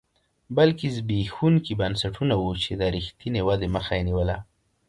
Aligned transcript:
بلکې 0.57 0.85
زبېښونکي 0.95 1.73
بنسټونه 1.79 2.33
وو 2.41 2.51
چې 2.63 2.71
د 2.79 2.83
رښتینې 2.95 3.41
ودې 3.47 3.67
مخه 3.75 3.93
یې 3.97 4.03
نیوله 4.07 4.37